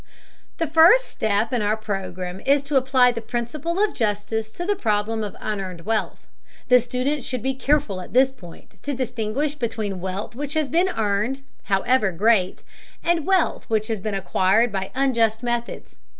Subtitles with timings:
[0.57, 4.75] The first step in our program is to apply the principle of justice to the
[4.75, 6.25] problem of unearned wealth.
[6.69, 10.89] The student should be careful at this point to distinguish between wealth which has been
[10.89, 12.63] earned, however great,
[13.03, 15.97] and wealth which has been acquired by unjust methods.